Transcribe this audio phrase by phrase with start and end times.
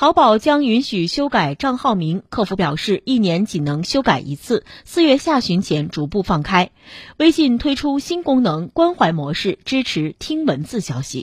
[0.00, 6.70] 淘宝将允许修改账号名客服表示一年仅能修改一次四月下旬前逐步放开。
[7.18, 11.18] 微信推出新功能关怀模式支持听文字消息。